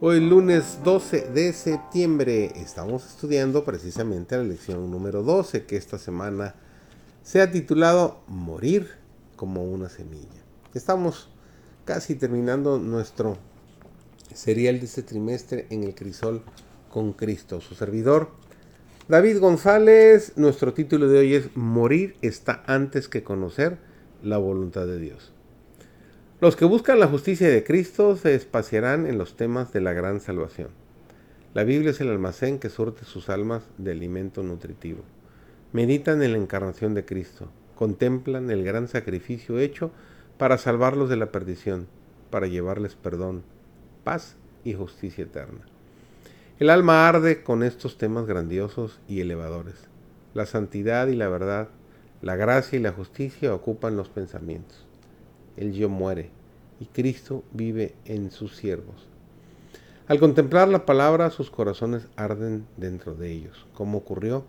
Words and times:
Hoy 0.00 0.20
lunes 0.20 0.78
12 0.84 1.32
de 1.34 1.52
septiembre 1.52 2.52
estamos 2.54 3.04
estudiando 3.04 3.64
precisamente 3.64 4.36
la 4.36 4.44
lección 4.44 4.92
número 4.92 5.24
12 5.24 5.64
que 5.64 5.76
esta 5.76 5.98
semana 5.98 6.54
se 7.24 7.42
ha 7.42 7.50
titulado 7.50 8.22
Morir 8.28 8.90
como 9.34 9.64
una 9.64 9.88
semilla. 9.88 10.40
Estamos 10.72 11.30
casi 11.84 12.14
terminando 12.14 12.78
nuestro 12.78 13.38
serial 14.32 14.78
de 14.78 14.86
este 14.86 15.02
trimestre 15.02 15.66
en 15.70 15.82
el 15.82 15.96
crisol 15.96 16.44
con 16.92 17.12
Cristo, 17.12 17.60
su 17.60 17.74
servidor. 17.74 18.30
David 19.08 19.40
González, 19.40 20.34
nuestro 20.36 20.74
título 20.74 21.08
de 21.08 21.18
hoy 21.18 21.34
es 21.34 21.56
Morir 21.56 22.14
está 22.22 22.62
antes 22.68 23.08
que 23.08 23.24
conocer 23.24 23.78
la 24.22 24.38
voluntad 24.38 24.86
de 24.86 25.00
Dios. 25.00 25.32
Los 26.40 26.54
que 26.54 26.64
buscan 26.64 27.00
la 27.00 27.08
justicia 27.08 27.48
de 27.48 27.64
Cristo 27.64 28.14
se 28.14 28.36
espaciarán 28.36 29.08
en 29.08 29.18
los 29.18 29.34
temas 29.34 29.72
de 29.72 29.80
la 29.80 29.92
gran 29.92 30.20
salvación. 30.20 30.68
La 31.52 31.64
Biblia 31.64 31.90
es 31.90 32.00
el 32.00 32.10
almacén 32.10 32.60
que 32.60 32.68
surte 32.68 33.04
sus 33.04 33.28
almas 33.28 33.64
de 33.76 33.90
alimento 33.90 34.44
nutritivo. 34.44 35.02
Meditan 35.72 36.22
en 36.22 36.30
la 36.30 36.38
encarnación 36.38 36.94
de 36.94 37.04
Cristo, 37.04 37.50
contemplan 37.74 38.52
el 38.52 38.62
gran 38.62 38.86
sacrificio 38.86 39.58
hecho 39.58 39.90
para 40.38 40.58
salvarlos 40.58 41.08
de 41.08 41.16
la 41.16 41.32
perdición, 41.32 41.88
para 42.30 42.46
llevarles 42.46 42.94
perdón, 42.94 43.42
paz 44.04 44.36
y 44.62 44.74
justicia 44.74 45.24
eterna. 45.24 45.66
El 46.60 46.70
alma 46.70 47.08
arde 47.08 47.42
con 47.42 47.64
estos 47.64 47.98
temas 47.98 48.26
grandiosos 48.26 49.00
y 49.08 49.22
elevadores. 49.22 49.88
La 50.34 50.46
santidad 50.46 51.08
y 51.08 51.16
la 51.16 51.28
verdad, 51.28 51.66
la 52.22 52.36
gracia 52.36 52.78
y 52.78 52.82
la 52.82 52.92
justicia 52.92 53.52
ocupan 53.52 53.96
los 53.96 54.08
pensamientos 54.08 54.87
el 55.58 55.72
yo 55.72 55.88
muere 55.88 56.30
y 56.80 56.86
Cristo 56.86 57.42
vive 57.52 57.94
en 58.04 58.30
sus 58.30 58.56
siervos. 58.56 59.08
Al 60.06 60.18
contemplar 60.20 60.68
la 60.68 60.86
palabra, 60.86 61.30
sus 61.30 61.50
corazones 61.50 62.06
arden 62.16 62.66
dentro 62.76 63.14
de 63.14 63.30
ellos, 63.30 63.66
como 63.74 63.98
ocurrió 63.98 64.44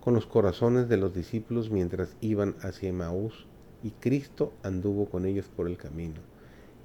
con 0.00 0.14
los 0.14 0.26
corazones 0.26 0.88
de 0.88 0.96
los 0.96 1.14
discípulos 1.14 1.70
mientras 1.70 2.16
iban 2.20 2.56
hacia 2.62 2.88
Emaús, 2.88 3.46
y 3.84 3.90
Cristo 3.90 4.52
anduvo 4.62 5.06
con 5.06 5.26
ellos 5.26 5.48
por 5.54 5.68
el 5.68 5.76
camino, 5.76 6.20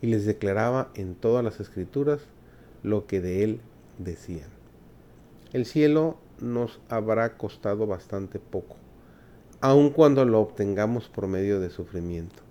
y 0.02 0.08
les 0.08 0.26
declaraba 0.26 0.92
en 0.94 1.16
todas 1.16 1.44
las 1.44 1.60
escrituras 1.60 2.22
lo 2.84 3.08
que 3.08 3.22
de 3.22 3.44
él 3.44 3.62
decían. 3.98 4.50
El 5.54 5.66
cielo 5.66 6.18
nos 6.40 6.80
habrá 6.90 7.38
costado 7.38 7.88
bastante 7.88 8.40
poco, 8.40 8.76
aun 9.62 9.90
cuando 9.90 10.24
lo 10.26 10.40
obtengamos 10.40 11.08
por 11.10 11.28
medio 11.28 11.60
de 11.60 11.70
sufrimiento. 11.70 12.47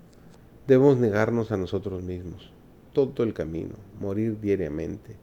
Debemos 0.67 0.99
negarnos 0.99 1.53
a 1.53 1.57
nosotros 1.57 2.03
mismos 2.03 2.51
todo 2.93 3.23
el 3.23 3.35
camino, 3.35 3.75
morir 4.01 4.41
diariamente, 4.41 5.17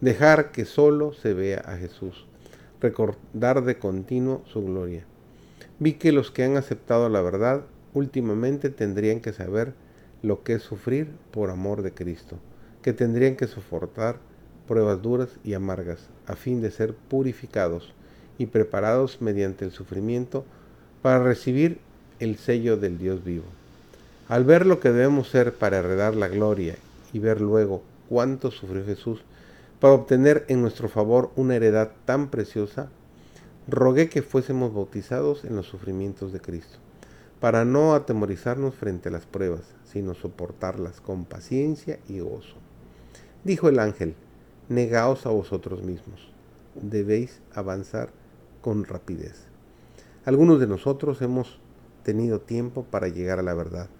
dejar 0.00 0.50
que 0.50 0.64
solo 0.64 1.12
se 1.12 1.32
vea 1.32 1.60
a 1.60 1.76
Jesús, 1.76 2.26
recordar 2.80 3.62
de 3.64 3.78
continuo 3.78 4.42
su 4.44 4.62
gloria. 4.64 5.04
Vi 5.78 5.94
que 5.94 6.10
los 6.10 6.30
que 6.32 6.42
han 6.42 6.56
aceptado 6.56 7.08
la 7.08 7.22
verdad 7.22 7.62
últimamente 7.94 8.70
tendrían 8.70 9.20
que 9.20 9.32
saber 9.32 9.72
lo 10.20 10.42
que 10.42 10.54
es 10.54 10.62
sufrir 10.62 11.12
por 11.30 11.50
amor 11.50 11.82
de 11.82 11.94
Cristo, 11.94 12.38
que 12.82 12.92
tendrían 12.92 13.36
que 13.36 13.46
soportar 13.46 14.18
pruebas 14.66 15.00
duras 15.00 15.28
y 15.44 15.54
amargas 15.54 16.10
a 16.26 16.34
fin 16.34 16.60
de 16.60 16.70
ser 16.70 16.92
purificados 16.92 17.94
y 18.36 18.46
preparados 18.46 19.22
mediante 19.22 19.64
el 19.64 19.70
sufrimiento 19.70 20.44
para 21.00 21.22
recibir 21.22 21.78
el 22.18 22.36
sello 22.36 22.76
del 22.76 22.98
Dios 22.98 23.24
vivo. 23.24 23.61
Al 24.32 24.44
ver 24.44 24.64
lo 24.64 24.80
que 24.80 24.90
debemos 24.90 25.28
ser 25.28 25.52
para 25.52 25.80
heredar 25.80 26.14
la 26.14 26.26
gloria 26.26 26.76
y 27.12 27.18
ver 27.18 27.42
luego 27.42 27.82
cuánto 28.08 28.50
sufrió 28.50 28.82
Jesús 28.82 29.22
para 29.78 29.92
obtener 29.92 30.46
en 30.48 30.62
nuestro 30.62 30.88
favor 30.88 31.30
una 31.36 31.54
heredad 31.54 31.90
tan 32.06 32.30
preciosa, 32.30 32.88
rogué 33.68 34.08
que 34.08 34.22
fuésemos 34.22 34.72
bautizados 34.72 35.44
en 35.44 35.54
los 35.54 35.66
sufrimientos 35.66 36.32
de 36.32 36.40
Cristo, 36.40 36.78
para 37.40 37.66
no 37.66 37.94
atemorizarnos 37.94 38.74
frente 38.74 39.10
a 39.10 39.12
las 39.12 39.26
pruebas, 39.26 39.64
sino 39.84 40.14
soportarlas 40.14 41.02
con 41.02 41.26
paciencia 41.26 41.98
y 42.08 42.20
gozo. 42.20 42.56
Dijo 43.44 43.68
el 43.68 43.78
ángel, 43.78 44.14
negaos 44.70 45.26
a 45.26 45.28
vosotros 45.28 45.82
mismos, 45.82 46.32
debéis 46.80 47.42
avanzar 47.54 48.08
con 48.62 48.84
rapidez. 48.84 49.44
Algunos 50.24 50.58
de 50.58 50.68
nosotros 50.68 51.20
hemos 51.20 51.60
tenido 52.02 52.40
tiempo 52.40 52.86
para 52.90 53.08
llegar 53.08 53.38
a 53.38 53.42
la 53.42 53.52
verdad 53.52 53.90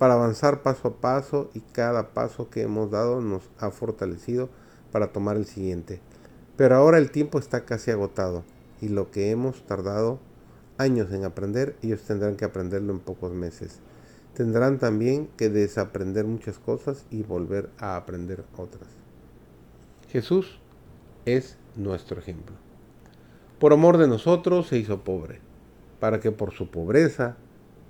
para 0.00 0.14
avanzar 0.14 0.62
paso 0.62 0.88
a 0.88 0.94
paso 0.94 1.50
y 1.52 1.60
cada 1.60 2.14
paso 2.14 2.48
que 2.48 2.62
hemos 2.62 2.90
dado 2.90 3.20
nos 3.20 3.42
ha 3.58 3.70
fortalecido 3.70 4.48
para 4.92 5.12
tomar 5.12 5.36
el 5.36 5.44
siguiente. 5.44 6.00
Pero 6.56 6.74
ahora 6.74 6.96
el 6.96 7.10
tiempo 7.10 7.38
está 7.38 7.66
casi 7.66 7.90
agotado 7.90 8.42
y 8.80 8.88
lo 8.88 9.10
que 9.10 9.30
hemos 9.30 9.62
tardado 9.66 10.18
años 10.78 11.12
en 11.12 11.24
aprender, 11.24 11.76
ellos 11.82 12.00
tendrán 12.00 12.36
que 12.36 12.46
aprenderlo 12.46 12.94
en 12.94 13.00
pocos 13.00 13.34
meses. 13.34 13.80
Tendrán 14.32 14.78
también 14.78 15.28
que 15.36 15.50
desaprender 15.50 16.24
muchas 16.24 16.58
cosas 16.58 17.04
y 17.10 17.22
volver 17.22 17.68
a 17.76 17.96
aprender 17.96 18.42
otras. 18.56 18.88
Jesús 20.08 20.60
es 21.26 21.58
nuestro 21.76 22.18
ejemplo. 22.18 22.56
Por 23.58 23.74
amor 23.74 23.98
de 23.98 24.08
nosotros 24.08 24.68
se 24.68 24.78
hizo 24.78 25.04
pobre, 25.04 25.40
para 25.98 26.20
que 26.20 26.32
por 26.32 26.54
su 26.54 26.70
pobreza 26.70 27.36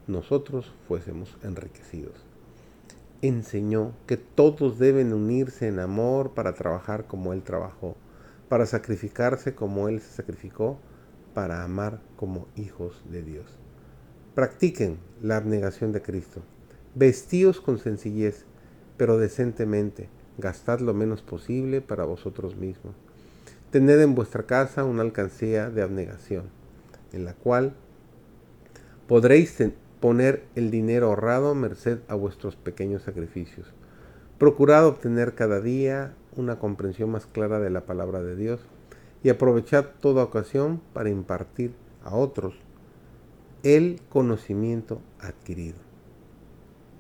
nosotros 0.07 0.73
fuésemos 0.87 1.37
enriquecidos. 1.43 2.15
Enseñó 3.23 3.93
que 4.07 4.17
todos 4.17 4.79
deben 4.79 5.13
unirse 5.13 5.69
en 5.69 5.79
amor 5.79 6.33
para 6.33 6.55
trabajar 6.55 7.07
como 7.07 7.33
Él 7.33 7.43
trabajó, 7.43 7.97
para 8.49 8.67
sacrificarse 8.67 9.55
como 9.55 9.89
Él 9.89 10.01
se 10.01 10.11
sacrificó, 10.11 10.79
para 11.35 11.63
amar 11.63 12.01
como 12.17 12.49
hijos 12.57 13.03
de 13.11 13.23
Dios. 13.23 13.47
Practiquen 14.35 14.99
la 15.23 15.37
abnegación 15.37 15.93
de 15.93 16.03
Cristo. 16.03 16.43
Vestíos 16.95 17.61
con 17.61 17.79
sencillez, 17.79 18.45
pero 18.97 19.19
decentemente. 19.19 20.09
Gastad 20.39 20.81
lo 20.81 20.95
menos 20.95 21.23
posible 21.23 21.81
para 21.81 22.05
vosotros 22.05 22.57
mismos. 22.57 22.95
Tened 23.71 24.01
en 24.01 24.15
vuestra 24.15 24.45
casa 24.45 24.85
una 24.85 25.03
alcancía 25.03 25.71
de 25.71 25.83
abnegación, 25.83 26.45
en 27.13 27.25
la 27.25 27.35
cual 27.35 27.75
podréis 29.07 29.57
poner 30.01 30.45
el 30.55 30.71
dinero 30.71 31.09
ahorrado 31.09 31.55
merced 31.55 31.99
a 32.09 32.15
vuestros 32.15 32.57
pequeños 32.57 33.03
sacrificios. 33.03 33.67
Procurad 34.39 34.87
obtener 34.87 35.35
cada 35.35 35.61
día 35.61 36.15
una 36.37 36.59
comprensión 36.59 37.11
más 37.11 37.27
clara 37.27 37.61
de 37.61 37.71
la 37.71 37.85
palabra 37.85 38.23
de 38.23 38.37
Dios 38.37 38.61
y 39.23 39.29
aprovechad 39.29 39.85
toda 40.01 40.25
ocasión 40.25 40.81
para 40.95 41.11
impartir 41.11 41.75
a 42.03 42.17
otros 42.17 42.55
el 43.63 44.01
conocimiento 44.09 45.03
adquirido. 45.21 45.77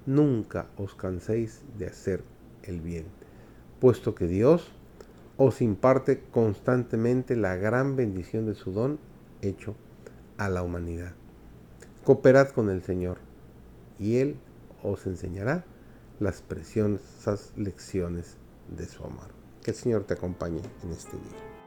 Nunca 0.04 0.66
os 0.76 0.94
canséis 0.94 1.62
de 1.78 1.86
hacer 1.86 2.22
el 2.62 2.80
bien, 2.80 3.06
puesto 3.80 4.14
que 4.14 4.26
Dios 4.26 4.70
os 5.38 5.62
imparte 5.62 6.22
constantemente 6.30 7.36
la 7.36 7.56
gran 7.56 7.96
bendición 7.96 8.44
de 8.44 8.54
su 8.54 8.72
don 8.72 8.98
hecho 9.40 9.74
a 10.36 10.50
la 10.50 10.62
humanidad. 10.62 11.14
Cooperad 12.04 12.48
con 12.48 12.70
el 12.70 12.82
Señor 12.82 13.18
y 13.98 14.16
Él 14.16 14.36
os 14.82 15.06
enseñará 15.06 15.64
las 16.18 16.40
preciosas 16.40 17.52
lecciones 17.56 18.36
de 18.68 18.86
su 18.86 19.04
amor. 19.04 19.28
Que 19.62 19.72
el 19.72 19.76
Señor 19.76 20.04
te 20.04 20.14
acompañe 20.14 20.62
en 20.82 20.90
este 20.92 21.12
día. 21.12 21.59